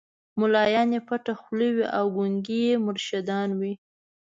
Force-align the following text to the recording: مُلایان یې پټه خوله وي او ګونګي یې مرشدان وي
مُلایان 0.39 0.89
یې 0.95 1.01
پټه 1.07 1.33
خوله 1.41 1.67
وي 1.75 1.85
او 1.97 2.05
ګونګي 2.15 2.57
یې 2.67 2.75
مرشدان 2.85 3.49
وي 3.59 3.73